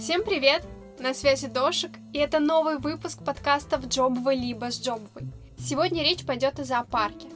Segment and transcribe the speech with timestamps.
[0.00, 0.64] Всем привет!
[0.98, 5.28] На связи Дошик, и это новый выпуск подкаста «В Джобовой либо с Джобовой».
[5.58, 7.26] Сегодня речь пойдет о зоопарке.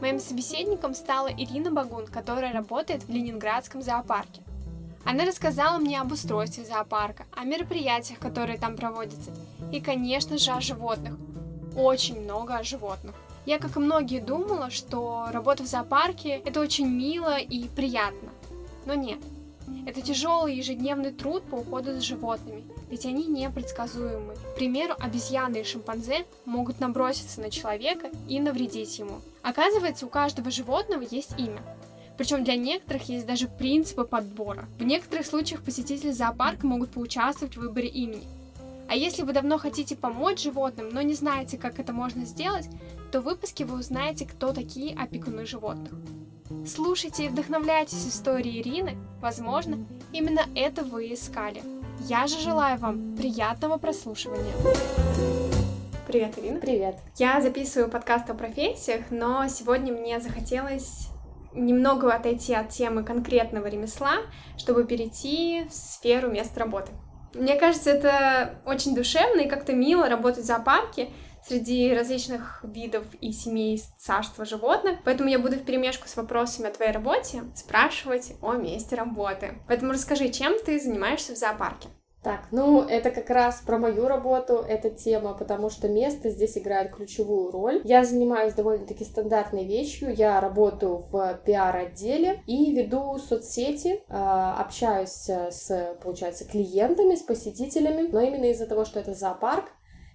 [0.00, 4.42] Моим собеседником стала Ирина Багун, которая работает в Ленинградском зоопарке.
[5.04, 9.30] Она рассказала мне об устройстве зоопарка, о мероприятиях, которые там проводятся,
[9.70, 11.14] и, конечно же, о животных.
[11.76, 13.14] Очень много о животных.
[13.46, 18.30] Я, как и многие, думала, что работа в зоопарке— это очень мило и приятно.
[18.86, 19.20] Но нет.
[19.86, 24.34] Это тяжелый ежедневный труд по уходу за животными, ведь они непредсказуемы.
[24.34, 29.20] К примеру, обезьяны и шимпанзе могут наброситься на человека и навредить ему.
[29.42, 31.62] Оказывается, у каждого животного есть имя.
[32.18, 34.64] Причем для некоторых есть даже принципы подбора.
[34.78, 38.26] В некоторых случаях посетители зоопарка могут поучаствовать в выборе имени.
[38.88, 42.68] А если вы давно хотите помочь животным, но не знаете, как это можно сделать,
[43.12, 45.92] то в выпуске вы узнаете, кто такие опекуны животных.
[46.66, 51.62] Слушайте и вдохновляйтесь историей Ирины, возможно, именно это вы искали.
[52.00, 54.54] Я же желаю вам приятного прослушивания.
[56.06, 56.58] Привет, Ирина.
[56.58, 56.96] Привет.
[57.16, 61.08] Я записываю подкаст о профессиях, но сегодня мне захотелось
[61.52, 64.14] немного отойти от темы конкретного ремесла,
[64.56, 66.92] чтобы перейти в сферу мест работы.
[67.34, 71.10] Мне кажется, это очень душевно и как-то мило работать в зоопарке,
[71.46, 74.98] среди различных видов и семей царства животных.
[75.04, 79.58] Поэтому я буду в перемешку с вопросами о твоей работе спрашивать о месте работы.
[79.66, 81.88] Поэтому расскажи, чем ты занимаешься в зоопарке?
[82.22, 86.90] Так, ну это как раз про мою работу, эта тема, потому что место здесь играет
[86.90, 87.80] ключевую роль.
[87.84, 95.96] Я занимаюсь довольно-таки стандартной вещью, я работаю в пиар-отделе и веду соцсети, а, общаюсь с,
[96.02, 99.66] получается, клиентами, с посетителями, но именно из-за того, что это зоопарк,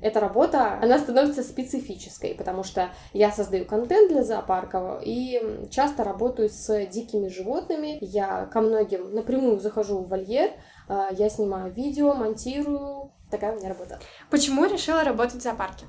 [0.03, 6.49] эта работа, она становится специфической, потому что я создаю контент для зоопарков и часто работаю
[6.49, 7.97] с дикими животными.
[8.01, 10.51] Я ко многим напрямую захожу в вольер,
[10.89, 13.11] а, я снимаю видео, монтирую.
[13.31, 13.99] Такая у меня работа.
[14.29, 15.85] Почему решила работать в зоопарке?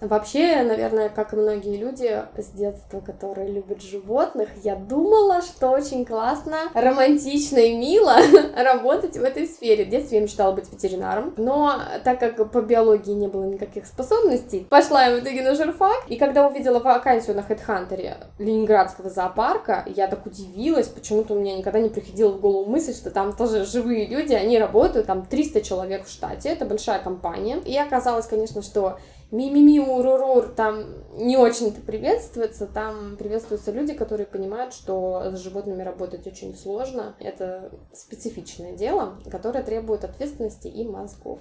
[0.00, 6.04] Вообще, наверное, как и многие люди с детства, которые любят животных, я думала, что очень
[6.04, 8.16] классно, романтично и мило
[8.56, 9.84] работать в этой сфере.
[9.84, 14.66] В детстве я мечтала быть ветеринаром, но так как по биологии не было никаких способностей,
[14.70, 20.06] пошла я в итоге на журфак, и когда увидела вакансию на HeadHunter Ленинградского зоопарка, я
[20.06, 24.06] так удивилась, почему-то у меня никогда не приходила в голову мысль, что там тоже живые
[24.06, 28.98] люди, они работают, там 300 человек в штате, это большая компания, и оказалось, конечно, что
[29.30, 36.26] мимими урурур там не очень-то приветствуется, там приветствуются люди, которые понимают, что с животными работать
[36.26, 37.16] очень сложно.
[37.20, 41.40] Это специфичное дело, которое требует ответственности и мозгов.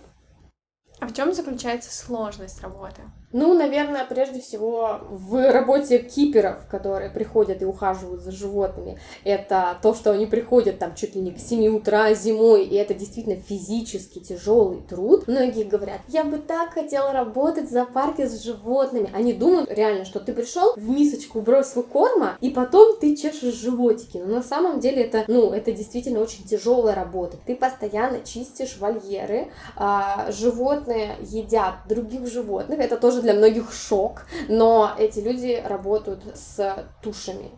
[1.00, 3.02] А в чем заключается сложность работы?
[3.34, 9.94] Ну, наверное, прежде всего в работе киперов, которые приходят и ухаживают за животными, это то,
[9.94, 14.20] что они приходят там чуть ли не к 7 утра зимой, и это действительно физически
[14.20, 15.28] тяжелый труд.
[15.28, 19.12] Многие говорят, я бы так хотела работать в зоопарке с животными.
[19.14, 24.20] Они думают реально, что ты пришел в мисочку бросил корма, и потом ты чешешь животики.
[24.20, 27.36] Но на самом деле это, ну, это действительно очень тяжелая работа.
[27.46, 34.26] Ты постоянно чистишь вольеры, а, животные едят других животных, это тоже тоже для многих шок,
[34.48, 37.52] но эти люди работают с тушами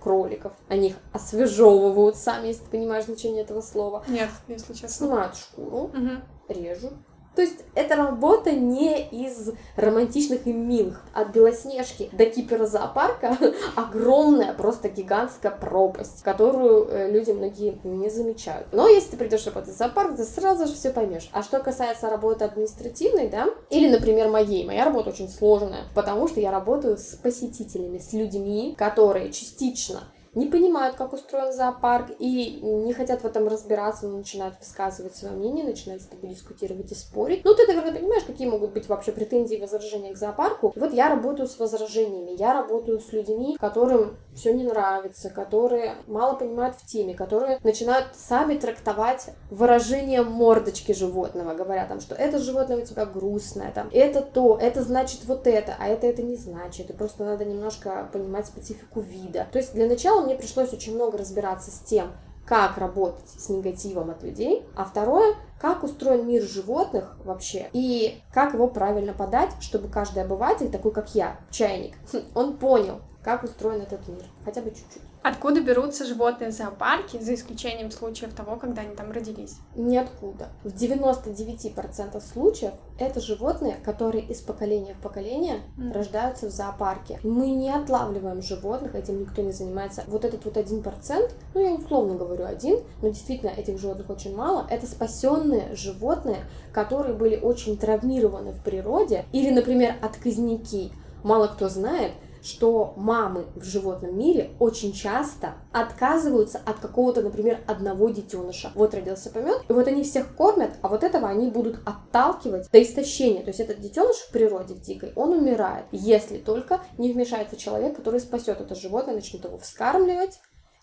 [0.00, 0.52] кроликов.
[0.68, 4.04] Они их освежевывают сами, если ты понимаешь значение этого слова.
[4.08, 4.88] Нет, если честно.
[4.88, 6.10] Снимают шкуру, угу.
[6.48, 6.94] режут,
[7.36, 11.04] то есть эта работа не из романтичных и милых.
[11.12, 13.36] От Белоснежки до Кипера зоопарка
[13.76, 18.68] огромная, просто гигантская пропасть, которую э, люди многие не замечают.
[18.72, 21.28] Но если ты придешь работать в зоопарк, ты сразу же все поймешь.
[21.32, 26.40] А что касается работы административной, да, или, например, моей, моя работа очень сложная, потому что
[26.40, 30.04] я работаю с посетителями, с людьми, которые частично
[30.36, 35.34] не понимают, как устроен зоопарк, и не хотят в этом разбираться, но начинают высказывать свое
[35.34, 37.44] мнение, начинают с тобой дискутировать и спорить.
[37.44, 40.72] Ну, ты, наверное, понимаешь, какие могут быть вообще претензии и возражения к зоопарку.
[40.76, 45.94] И вот я работаю с возражениями, я работаю с людьми, которым все не нравится, которые
[46.06, 52.38] мало понимают в теме, которые начинают сами трактовать выражение мордочки животного, говоря там, что это
[52.38, 56.36] животное у тебя грустное, там, это то, это значит вот это, а это это не
[56.36, 59.46] значит, и просто надо немножко понимать специфику вида.
[59.50, 62.12] То есть для начала мне пришлось очень много разбираться с тем,
[62.44, 68.54] как работать с негативом от людей, а второе, как устроен мир животных вообще, и как
[68.54, 71.96] его правильно подать, чтобы каждый обыватель, такой как я, чайник,
[72.34, 75.02] он понял, как устроен этот мир, хотя бы чуть-чуть.
[75.28, 79.56] Откуда берутся животные в зоопарке, за исключением случаев того, когда они там родились?
[79.74, 80.50] Ниоткуда.
[80.62, 85.92] В 99% случаев это животные, которые из поколения в поколение mm.
[85.92, 87.18] рождаются в зоопарке.
[87.24, 90.04] Мы не отлавливаем животных, этим никто не занимается.
[90.06, 94.36] Вот этот вот один процент, ну я условно говорю один, но действительно этих животных очень
[94.36, 100.92] мало, это спасенные животные, которые были очень травмированы в природе, или, например, отказники.
[101.24, 102.12] Мало кто знает,
[102.46, 108.70] что мамы в животном мире очень часто отказываются от какого-то, например, одного детеныша.
[108.74, 112.82] Вот родился помет, и вот они всех кормят, а вот этого они будут отталкивать до
[112.82, 113.42] истощения.
[113.42, 117.96] То есть этот детеныш в природе, в дикой, он умирает, если только не вмешается человек,
[117.96, 120.40] который спасет это животное, начнет его вскармливать,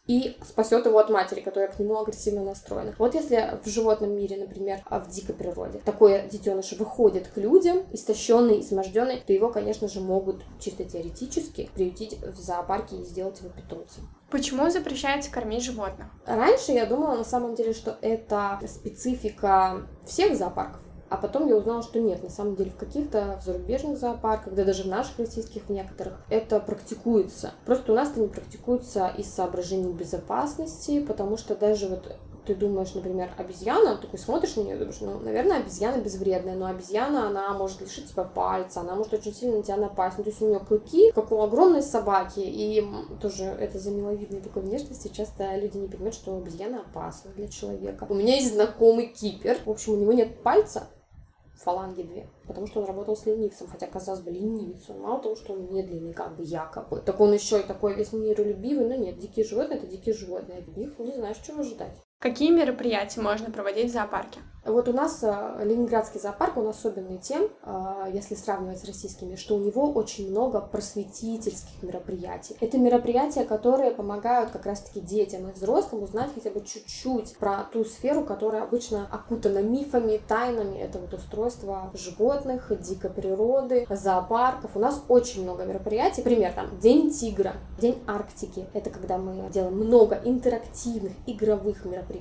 [0.07, 2.94] и спасет его от матери, которая к нему агрессивно настроена.
[2.97, 7.83] Вот если в животном мире, например, а в дикой природе, такое детеныш выходит к людям,
[7.91, 13.50] истощенный, изможденный, то его, конечно же, могут чисто теоретически приютить в зоопарке и сделать его
[13.50, 14.09] питомцем.
[14.29, 16.07] Почему запрещается кормить животных?
[16.25, 20.81] Раньше я думала на самом деле, что это специфика всех зоопарков.
[21.09, 24.83] А потом я узнала, что нет, на самом деле в каких-то зарубежных зоопарках, да даже
[24.83, 27.51] в наших российских в некоторых, это практикуется.
[27.65, 32.15] Просто у нас это не практикуется из соображений безопасности, потому что даже вот
[32.45, 37.28] ты думаешь, например, обезьяна, такой смотришь на нее думаешь, ну, наверное, обезьяна безвредная, но обезьяна,
[37.28, 40.18] она может лишить тебя пальца, она может очень сильно на тебя напасть.
[40.18, 42.86] Ну, то есть у нее клыки, как у огромной собаки, и
[43.22, 48.06] тоже это за миловидной такой внешности часто люди не понимают, что обезьяна опасна для человека.
[48.10, 50.88] У меня есть знакомый кипер, в общем, у него нет пальца,
[51.63, 52.30] фаланги две.
[52.48, 54.90] Потому что он работал с ленивцем, хотя, казалось бы, ленивец.
[54.90, 57.01] Он мало того, что он медленный, как бы якобы.
[57.06, 58.86] Так он еще и такой весь миролюбивый.
[58.86, 60.60] Но нет, дикие животные— это дикие животные.
[60.60, 61.98] От них не знаешь, чего ожидать.
[62.23, 64.39] Какие мероприятия можно проводить в зоопарке?
[64.65, 69.57] Вот у нас э, Ленинградский зоопарк, он особенный тем, э, если сравнивать с российскими, что
[69.57, 72.55] у него очень много просветительских мероприятий.
[72.61, 77.83] Это мероприятия, которые помогают как раз-таки детям и взрослым узнать хотя бы чуть-чуть про ту
[77.83, 80.77] сферу, которая обычно окутана мифами, тайнами.
[80.77, 84.77] Это вот устройство животных, дикой природы, зоопарков.
[84.77, 86.21] У нас очень много мероприятий.
[86.21, 88.67] Пример там День тигра, День Арктики.
[88.73, 92.12] Это когда мы делаем много интерактивных игровых мероприятий,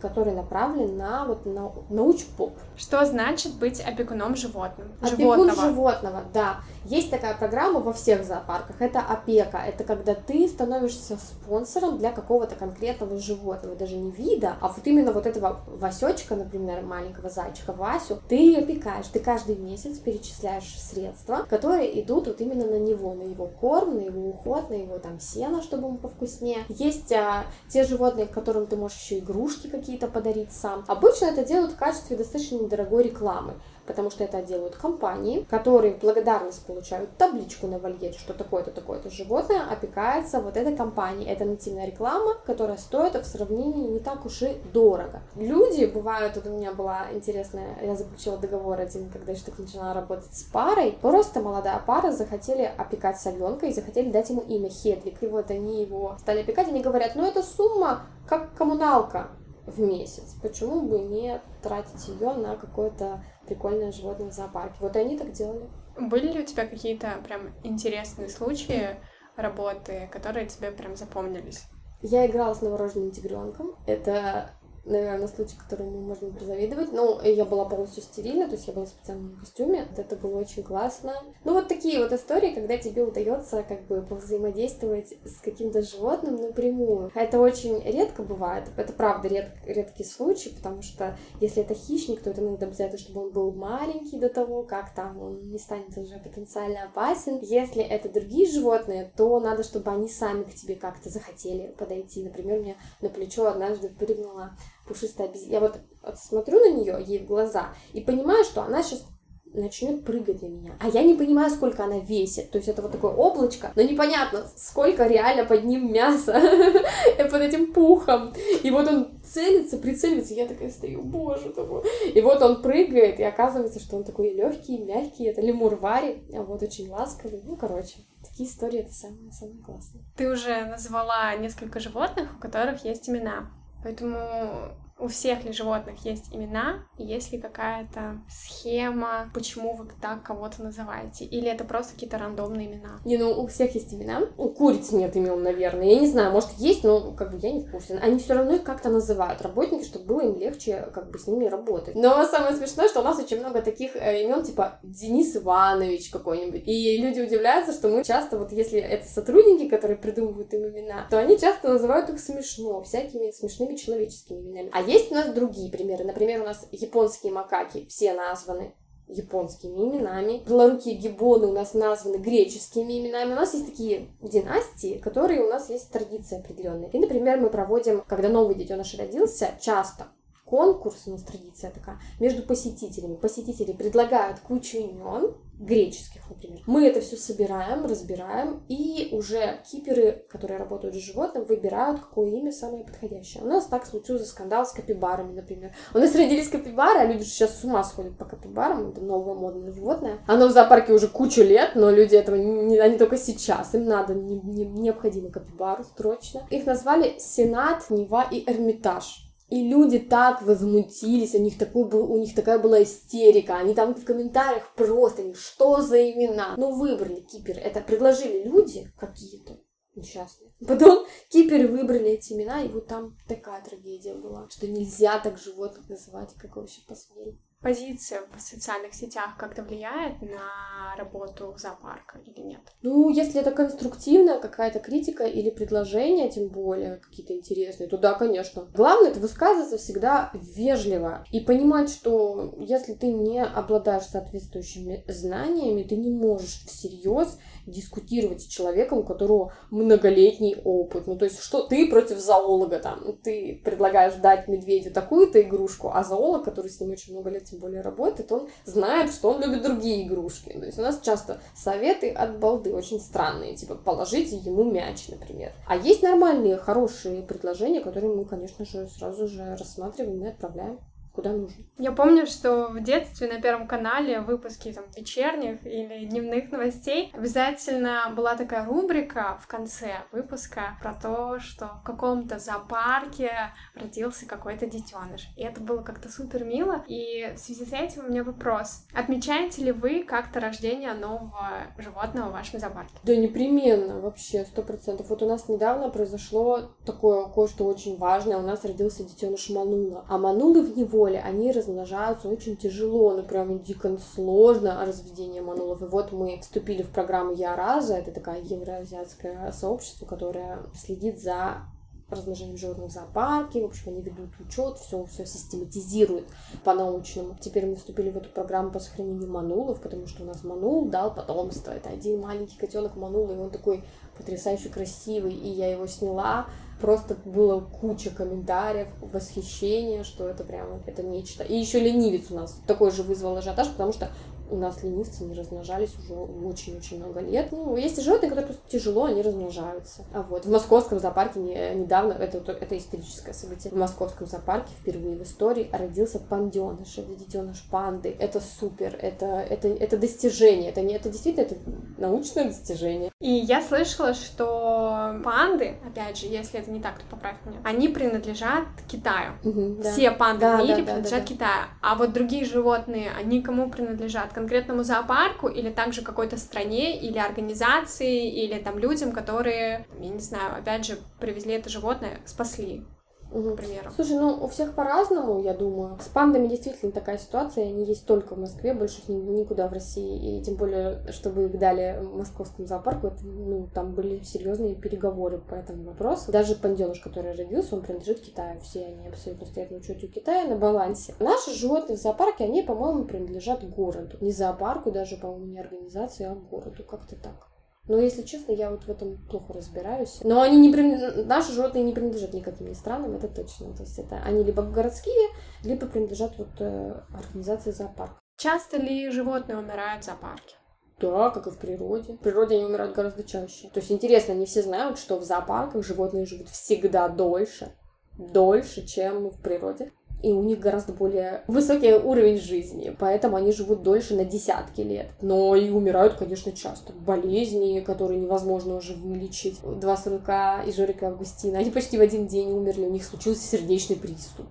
[0.00, 2.52] которые направлены на вот на научпоп.
[2.76, 4.88] Что значит быть опекуном животным?
[5.00, 5.68] Опекун животного.
[5.68, 6.60] животного, да.
[6.84, 8.80] Есть такая программа во всех зоопарках.
[8.80, 9.58] Это опека.
[9.58, 15.12] Это когда ты становишься спонсором для какого-то конкретного животного, даже не вида, а вот именно
[15.12, 19.06] вот этого Васечка, например, маленького зайчика Васю, ты опекаешь.
[19.06, 24.00] Ты каждый месяц перечисляешь средства, которые идут вот именно на него, на его корм, на
[24.00, 26.64] его уход, на его там сено, чтобы ему повкуснее.
[26.68, 30.84] Есть а, те животные, которым ты можешь еще игрушки какие-то подарить сам.
[30.88, 33.54] Обычно это делают в качестве достаточно недорогой рекламы,
[33.86, 39.10] потому что это делают компании, которые в благодарность получают табличку на вольере, что такое-то, такое-то
[39.10, 41.28] животное опекается вот этой компанией.
[41.30, 45.22] Это нативная реклама, которая стоит в сравнении не так уж и дорого.
[45.36, 49.94] Люди, бывают, вот у меня была интересная, я заключила договор один, когда еще только начинала
[49.94, 55.22] работать с парой, просто молодая пара захотели опекать совенка и захотели дать ему имя Хедвик.
[55.22, 59.28] И вот они его стали опекать, они говорят, ну это сумма как коммуналка
[59.70, 60.34] в месяц.
[60.42, 64.76] Почему бы не тратить ее на какое-то прикольное животное в зоопарке?
[64.80, 65.68] Вот они так делали.
[65.98, 68.96] Были ли у тебя какие-то прям интересные случаи
[69.36, 71.64] работы, которые тебе прям запомнились?
[72.02, 73.76] Я играла с новорожденным тигренком.
[73.86, 74.50] Это
[74.84, 76.92] наверное, случай, которому можно позавидовать.
[76.92, 79.86] Ну, я была полностью стерильна, то есть я была в специальном костюме.
[79.96, 81.14] Это было очень классно.
[81.44, 87.10] Ну, вот такие вот истории, когда тебе удается как бы повзаимодействовать с каким-то животным напрямую.
[87.14, 88.68] Это очень редко бывает.
[88.76, 93.22] Это правда ред, редкий случай, потому что если это хищник, то это надо обязательно, чтобы
[93.22, 97.38] он был маленький до того, как там он не станет уже потенциально опасен.
[97.42, 102.22] Если это другие животные, то надо, чтобы они сами к тебе как-то захотели подойти.
[102.22, 104.56] Например, мне на плечо однажды прыгнула
[104.90, 105.52] пушистая обезьяна.
[105.52, 109.06] Я вот, вот смотрю на нее, ей в глаза, и понимаю, что она сейчас
[109.52, 110.72] начнет прыгать на меня.
[110.80, 112.50] А я не понимаю, сколько она весит.
[112.50, 116.32] То есть это вот такое облачко, но непонятно, сколько реально под ним мяса,
[117.18, 118.32] под этим пухом.
[118.62, 121.84] И вот он целится, прицеливается, я такая стою, боже того.
[122.14, 126.42] И вот он прыгает, и оказывается, что он такой легкий, мягкий, это лемур Вари, а
[126.42, 127.42] вот очень ласковый.
[127.44, 130.02] Ну, короче, такие истории это самое, самое классное.
[130.16, 133.50] Ты уже назвала несколько животных, у которых есть имена.
[133.82, 140.62] Поэтому у всех ли животных есть имена, есть ли какая-то схема, почему вы так кого-то
[140.62, 141.24] называете?
[141.24, 143.00] Или это просто какие-то рандомные имена?
[143.04, 144.22] Не, ну у всех есть имена.
[144.36, 145.86] У куриц нет имен, наверное.
[145.86, 147.98] Я не знаю, может есть, но как бы я не в курсе.
[147.98, 151.46] Они все равно их как-то называют работники, чтобы было им легче как бы с ними
[151.46, 151.94] работать.
[151.94, 156.62] Но самое смешное, что у нас очень много таких э, имен, типа Денис Иванович какой-нибудь.
[156.66, 161.18] И люди удивляются, что мы часто, вот если это сотрудники, которые придумывают им имена, то
[161.18, 164.70] они часто называют их смешно, всякими смешными человеческими именами.
[164.72, 166.04] А есть у нас другие примеры.
[166.04, 168.74] Например, у нас японские макаки все названы
[169.08, 170.42] японскими именами.
[170.46, 173.32] Белорукие гибоны у нас названы греческими именами.
[173.32, 176.90] У нас есть такие династии, которые у нас есть традиции определенные.
[176.90, 180.08] И, например, мы проводим, когда новый детеныш родился, часто
[180.50, 183.14] конкурс, у нас традиция такая, между посетителями.
[183.14, 186.62] Посетители предлагают кучу имен, греческих, например.
[186.66, 192.50] Мы это все собираем, разбираем, и уже киперы, которые работают с животным, выбирают, какое имя
[192.50, 193.44] самое подходящее.
[193.44, 195.72] У нас так случился скандал с капибарами, например.
[195.94, 199.72] У нас родились капибары, а люди сейчас с ума сходят по капибарам, это новое модное
[199.72, 200.18] животное.
[200.26, 204.14] Оно в зоопарке уже кучу лет, но люди этого не, они только сейчас, им надо,
[204.14, 206.46] не, не, необходимо капибару срочно.
[206.50, 209.29] Их назвали Сенат, Нева и Эрмитаж.
[209.50, 213.94] И люди так возмутились, у них, такой был, у них такая была истерика, они там
[213.94, 216.54] в комментариях просто, что за имена?
[216.56, 219.58] Ну, выбрали кипер, это предложили люди какие-то
[219.96, 220.52] несчастные.
[220.66, 225.88] Потом киперы выбрали эти имена, и вот там такая трагедия была, что нельзя так животных
[225.88, 232.60] называть, как вообще посмели позиция в социальных сетях как-то влияет на работу зоопарка или нет?
[232.82, 238.66] Ну, если это конструктивная какая-то критика или предложение, тем более какие-то интересные, то да, конечно.
[238.74, 245.96] Главное это высказываться всегда вежливо и понимать, что если ты не обладаешь соответствующими знаниями, ты
[245.96, 251.06] не можешь всерьез дискутировать с человеком, у которого многолетний опыт.
[251.06, 253.18] Ну, то есть, что ты против зоолога там?
[253.22, 257.60] Ты предлагаешь дать медведю такую-то игрушку, а зоолог, который с ним очень много лет тем
[257.60, 260.52] более работает, он знает, что он любит другие игрушки.
[260.52, 265.52] То есть, у нас часто советы от балды очень странные, типа, положите ему мяч, например.
[265.66, 270.78] А есть нормальные, хорошие предложения, которые мы, конечно же, сразу же рассматриваем и отправляем
[271.20, 271.62] куда нужно.
[271.78, 278.12] Я помню, что в детстве на Первом канале выпуски там вечерних или дневных новостей обязательно
[278.16, 283.32] была такая рубрика в конце выпуска про то, что в каком-то зоопарке
[283.74, 285.28] родился какой-то детеныш.
[285.36, 286.84] И это было как-то супер мило.
[286.88, 288.86] И в связи с этим у меня вопрос.
[288.94, 292.94] Отмечаете ли вы как-то рождение нового животного в вашем зоопарке?
[293.02, 295.10] Да, непременно, вообще, сто процентов.
[295.10, 298.38] Вот у нас недавно произошло такое кое-что очень важное.
[298.38, 300.04] У нас родился детеныш Манула.
[300.08, 305.82] А Манулы в него поле, они размножаются очень тяжело, ну прям дико сложно разведение манулов.
[305.82, 311.62] И вот мы вступили в программу Яраза, это такая евроазиатское сообщество, которое следит за
[312.08, 316.26] размножением животных в зоопарке, в общем, они ведут учет, все, все систематизируют
[316.64, 317.36] по-научному.
[317.40, 321.14] Теперь мы вступили в эту программу по сохранению манулов, потому что у нас манул дал
[321.14, 321.70] потомство.
[321.70, 323.84] Это один маленький котенок манула, и он такой
[324.18, 326.46] потрясающе красивый, и я его сняла
[326.80, 331.44] просто было куча комментариев, восхищения, что это прямо, это нечто.
[331.44, 334.10] И еще ленивец у нас такой же вызвал ажиотаж, потому что
[334.50, 337.52] у нас ленивцы не размножались уже очень-очень много лет.
[337.52, 340.04] Ну, есть животные, которые просто тяжело, они размножаются.
[340.12, 345.16] А вот в московском зоопарке не, недавно, это, это историческое событие, в московском зоопарке впервые
[345.16, 348.14] в истории родился панденыш, это детеныш панды.
[348.18, 351.56] Это супер, это, это, это достижение, это, не, это действительно это
[351.98, 353.10] научное достижение.
[353.20, 357.88] И я слышала, что панды, опять же, если это не так, то поправь меня, они
[357.88, 359.32] принадлежат Китаю.
[359.44, 359.92] Угу, да.
[359.92, 361.64] Все панды да, в мире да, принадлежат да, да, Китаю.
[361.82, 364.32] А вот другие животные, они кому принадлежат?
[364.40, 370.58] Конкретному зоопарку или также какой-то стране или организации или там людям, которые, я не знаю,
[370.58, 372.84] опять же, привезли это животное, спасли
[373.32, 373.56] Угу.
[373.56, 375.98] К Слушай, ну у всех по-разному, я думаю.
[376.00, 380.38] С пандами действительно такая ситуация, они есть только в Москве, больше их никуда в России.
[380.38, 385.54] И тем более, чтобы их дали московскому зоопарку, это, ну, там были серьезные переговоры по
[385.54, 386.32] этому вопросу.
[386.32, 388.60] Даже панденыш, который родился, он принадлежит Китаю.
[388.60, 391.14] Все они абсолютно стоят на учете у Китая на балансе.
[391.20, 394.16] Наши животные в зоопарке, они, по-моему, принадлежат городу.
[394.20, 396.82] Не зоопарку даже, по-моему, не организации, а городу.
[396.84, 397.49] Как-то так.
[397.88, 400.20] Но, если честно, я вот в этом плохо разбираюсь.
[400.22, 401.24] Но они не при...
[401.24, 403.74] наши животные не принадлежат никаким странам, это точно.
[403.74, 405.28] То есть это они либо городские,
[405.64, 408.18] либо принадлежат вот э, организации зоопарка.
[408.36, 410.54] Часто ли животные умирают в зоопарке?
[411.00, 412.12] Да, как и в природе.
[412.12, 413.68] В природе они умирают гораздо чаще.
[413.70, 417.74] То есть интересно, не все знают, что в зоопарках животные живут всегда дольше.
[418.18, 419.92] Дольше, чем в природе
[420.22, 425.08] и у них гораздо более высокий уровень жизни, поэтому они живут дольше на десятки лет.
[425.20, 426.92] Но и умирают, конечно, часто.
[426.92, 429.60] Болезни, которые невозможно уже вылечить.
[429.62, 433.96] Два сурка и Жорика Августина, они почти в один день умерли, у них случился сердечный
[433.96, 434.46] приступ.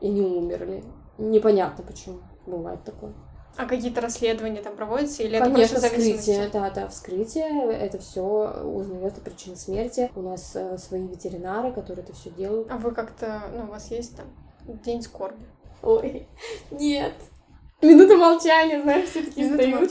[0.00, 0.82] и не умерли.
[1.18, 2.20] Непонятно почему.
[2.46, 3.12] Бывает такое.
[3.56, 8.22] А какие-то расследования там проводятся или Конечно, это вскрытие, да, да, вскрытие, это все
[8.64, 10.10] узнается причина смерти.
[10.14, 12.70] У нас э, свои ветеринары, которые это все делают.
[12.70, 14.26] А вы как-то, ну, у вас есть там
[14.74, 15.44] день скорби?
[15.82, 16.26] Ой,
[16.70, 17.14] нет.
[17.82, 19.90] Минута молчания, знаешь, все таки встают.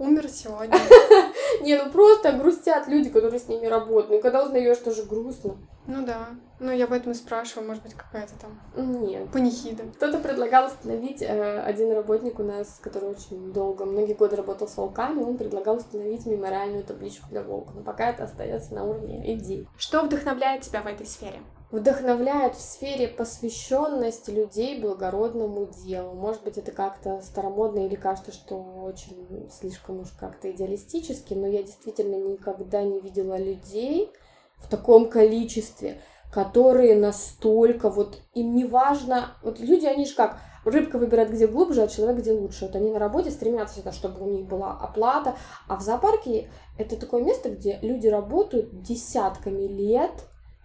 [0.00, 0.76] Умер сегодня.
[1.62, 4.10] Не, ну просто грустят люди, которые с ними работают.
[4.10, 5.56] Ну, когда узнаешь, тоже грустно.
[5.86, 6.30] Ну да.
[6.58, 9.30] Ну, я поэтому и спрашиваю, может быть, какая-то там Нет.
[9.30, 9.84] панихида.
[9.94, 14.76] Кто-то предлагал установить, э, один работник у нас, который очень долго, многие годы работал с
[14.76, 17.72] волками, он предлагал установить мемориальную табличку для волка.
[17.74, 19.68] Но пока это остается на уровне идей.
[19.78, 21.40] Что вдохновляет тебя в этой сфере?
[21.70, 26.14] Вдохновляет в сфере посвященности людей благородному делу.
[26.14, 31.62] Может быть, это как-то старомодно или кажется, что очень слишком уж как-то идеалистически, но я
[31.62, 34.10] действительно никогда не видела людей
[34.56, 36.00] в таком количестве,
[36.32, 41.82] которые настолько вот им не важно, вот люди, они же как, рыбка выбирает где глубже,
[41.82, 42.66] а человек где лучше.
[42.66, 45.36] Вот они на работе стремятся всегда, чтобы у них была оплата,
[45.68, 50.12] а в зоопарке это такое место, где люди работают десятками лет,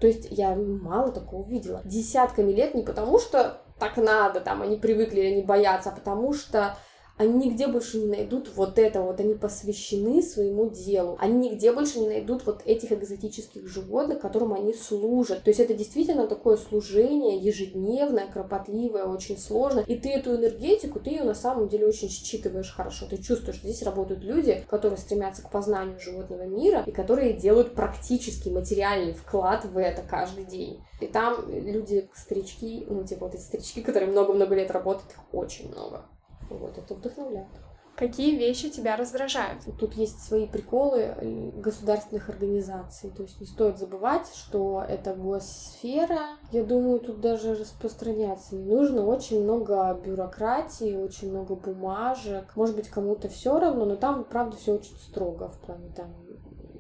[0.04, 1.82] то есть я мало такого видела.
[1.86, 6.76] Десятками лет не потому, что так надо, там, они привыкли они боятся, а потому что
[7.16, 11.16] они нигде больше не найдут вот этого, вот они посвящены своему делу.
[11.20, 15.44] Они нигде больше не найдут вот этих экзотических животных, которым они служат.
[15.44, 19.82] То есть это действительно такое служение ежедневное, кропотливое, очень сложно.
[19.82, 23.06] И ты эту энергетику, ты ее на самом деле очень считываешь хорошо.
[23.08, 27.76] Ты чувствуешь, что здесь работают люди, которые стремятся к познанию животного мира и которые делают
[27.76, 30.82] практически материальный вклад в это каждый день.
[31.00, 35.70] И там люди, старички, ну типа вот эти старички, которые много-много лет работают, их очень
[35.70, 36.06] много.
[36.50, 37.48] Вот, это вдохновляет.
[37.96, 39.62] Какие вещи тебя раздражают?
[39.80, 43.12] Тут есть свои приколы государственных организаций.
[43.12, 46.38] То есть не стоит забывать, что это госсфера.
[46.52, 49.06] Я думаю, тут даже распространяться не нужно.
[49.06, 52.56] Очень много бюрократии, очень много бумажек.
[52.56, 56.16] Может быть, кому-то все равно, но там, правда, все очень строго в плане там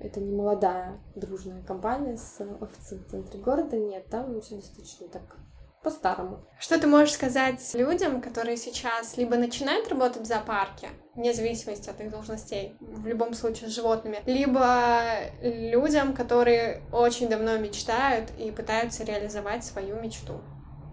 [0.03, 5.37] это не молодая дружная компания с офисом в центре города, нет, там все достаточно так
[5.83, 6.45] по-старому.
[6.59, 11.99] Что ты можешь сказать людям, которые сейчас либо начинают работать в зоопарке, вне зависимости от
[11.99, 15.03] их должностей, в любом случае с животными, либо
[15.41, 20.41] людям, которые очень давно мечтают и пытаются реализовать свою мечту?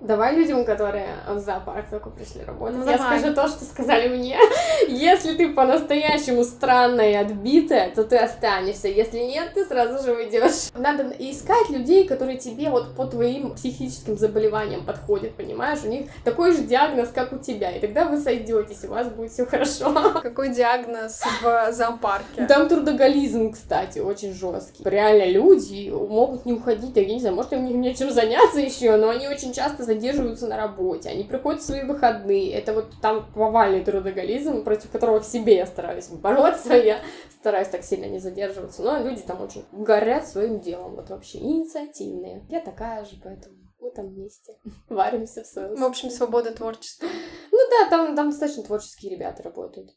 [0.01, 2.79] Давай людям, которые в зоопарк только пришли работать.
[2.79, 3.19] Ну, я давай.
[3.19, 4.39] скажу то, что сказали мне.
[4.89, 8.89] Если ты по-настоящему странная и отбитая, то ты останешься.
[8.89, 10.71] Если нет, ты сразу же уйдешь.
[10.75, 15.81] Надо искать людей, которые тебе вот по твоим психическим заболеваниям подходят, понимаешь?
[15.85, 17.71] У них такой же диагноз, как у тебя.
[17.71, 19.93] И тогда вы сойдетесь, у вас будет все хорошо.
[20.23, 22.47] Какой диагноз в зоопарке?
[22.47, 24.83] Там трудоголизм, кстати, очень жесткий.
[24.85, 29.29] Реально люди могут не уходить, я не знаю, может, им нечем заняться еще, но они
[29.29, 32.53] очень часто задерживаются на работе, они приходят в свои выходные.
[32.53, 37.01] Это вот там повальный трудоголизм, против которого в себе я стараюсь бороться, я
[37.41, 38.83] стараюсь так сильно не задерживаться.
[38.83, 42.47] Но люди там очень горят своим делом, вот вообще инициативные.
[42.49, 44.55] Я такая же, поэтому мы там вместе
[44.89, 45.75] варимся в своем.
[45.75, 47.09] В общем, свобода творчества.
[47.53, 49.91] Ну да, там, там достаточно творческие ребята работают.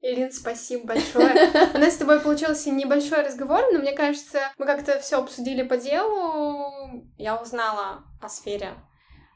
[0.00, 1.50] Ирин, спасибо большое.
[1.74, 5.76] У нас с тобой получился небольшой разговор, но мне кажется, мы как-то все обсудили по
[5.76, 7.04] делу.
[7.16, 8.74] Я узнала о сфере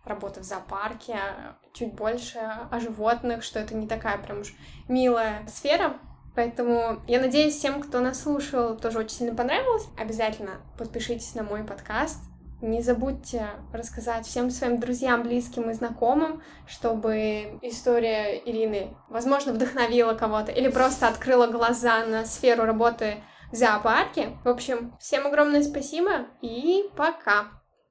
[0.05, 1.19] работы в зоопарке,
[1.73, 2.39] чуть больше
[2.71, 4.55] о животных, что это не такая прям уж
[4.89, 5.95] милая сфера.
[6.35, 9.87] Поэтому я надеюсь, всем, кто нас слушал, тоже очень сильно понравилось.
[9.99, 12.19] Обязательно подпишитесь на мой подкаст.
[12.63, 20.53] Не забудьте рассказать всем своим друзьям, близким и знакомым, чтобы история Ирины, возможно, вдохновила кого-то
[20.53, 23.17] или просто открыла глаза на сферу работы
[23.51, 24.37] в зоопарке.
[24.45, 27.62] В общем, всем огромное спасибо и пока!